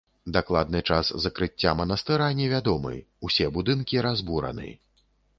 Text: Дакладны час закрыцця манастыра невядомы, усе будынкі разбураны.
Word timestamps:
Дакладны 0.35 0.79
час 0.93 1.09
закрыцця 1.25 1.73
манастыра 1.81 2.29
невядомы, 2.39 2.93
усе 3.29 3.45
будынкі 3.59 4.01
разбураны. 4.07 4.71